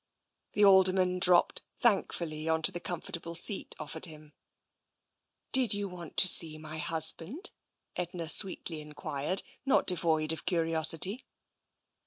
[0.53, 4.33] The Alderman dropped thankfully on to the com fortable seat offered him.
[5.51, 7.51] Did you want to see my husband?"
[7.95, 11.23] Edna sweetly enquired, not devoid of curiosity.